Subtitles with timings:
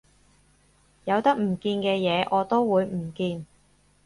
[1.05, 3.45] 有得唔見嘅嘢我都會唔見